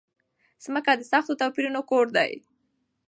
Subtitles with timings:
[0.63, 2.31] ځمکه د سختو توپيرونو کور دی.